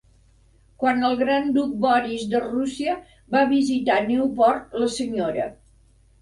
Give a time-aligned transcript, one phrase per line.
[0.83, 2.95] Quan el gran duc Boris de Rússia
[3.37, 5.47] va visitar Newport, la senyora